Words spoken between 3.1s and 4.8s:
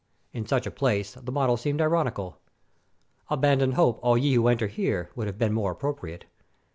"Abandon hope, all ye who enter